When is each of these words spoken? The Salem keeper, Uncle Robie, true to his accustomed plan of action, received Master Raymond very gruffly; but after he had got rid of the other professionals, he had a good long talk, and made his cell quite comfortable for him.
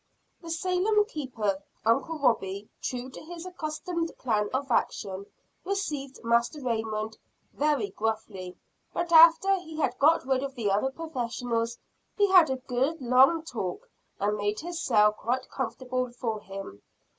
The 0.41 0.49
Salem 0.49 1.05
keeper, 1.05 1.61
Uncle 1.85 2.17
Robie, 2.17 2.71
true 2.81 3.11
to 3.11 3.21
his 3.21 3.45
accustomed 3.45 4.11
plan 4.17 4.49
of 4.51 4.71
action, 4.71 5.27
received 5.63 6.19
Master 6.23 6.59
Raymond 6.59 7.19
very 7.53 7.91
gruffly; 7.91 8.57
but 8.95 9.11
after 9.11 9.53
he 9.57 9.77
had 9.79 9.99
got 9.99 10.25
rid 10.25 10.41
of 10.41 10.55
the 10.55 10.71
other 10.71 10.89
professionals, 10.89 11.77
he 12.17 12.27
had 12.31 12.49
a 12.49 12.55
good 12.57 12.99
long 12.99 13.43
talk, 13.43 13.87
and 14.19 14.37
made 14.37 14.59
his 14.61 14.81
cell 14.81 15.13
quite 15.13 15.47
comfortable 15.51 16.09
for 16.11 16.39
him. 16.39 16.81